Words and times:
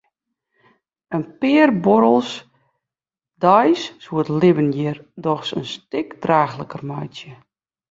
In 1.17 1.23
pear 1.41 1.69
buorrels 1.83 2.29
deis 3.43 3.81
soe 4.03 4.15
it 4.23 4.33
libben 4.39 4.69
hjir 4.75 4.97
dochs 5.23 5.51
in 5.59 5.65
stik 5.75 6.09
draachliker 6.23 6.83
meitsje. 6.89 7.33